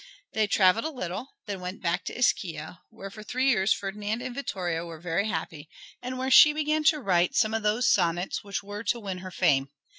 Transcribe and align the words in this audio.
They 0.33 0.47
traveled 0.47 0.85
a 0.85 0.89
little 0.89 1.19
and 1.19 1.27
then 1.45 1.59
went 1.59 1.79
back 1.79 2.05
to 2.05 2.17
Ischia, 2.17 2.81
where 2.89 3.11
for 3.11 3.21
three 3.21 3.49
years 3.51 3.71
Ferdinand 3.71 4.23
and 4.23 4.33
Vittoria 4.33 4.83
were 4.83 4.99
very 4.99 5.27
happy, 5.27 5.69
and 6.01 6.17
where 6.17 6.31
she 6.31 6.53
began 6.53 6.83
to 6.85 6.99
write 6.99 7.35
some 7.35 7.53
of 7.53 7.61
those 7.61 7.87
sonnets 7.93 8.43
which 8.43 8.63
were 8.63 8.81
to 8.85 8.99
win 8.99 9.19
her 9.19 9.29
fame. 9.29 9.69